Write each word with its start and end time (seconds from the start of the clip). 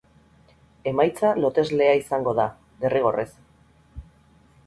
Emaitza 0.91 1.33
loteslea 1.43 1.91
izango 2.01 2.33
da, 2.41 2.47
derrigorrez. 2.85 3.29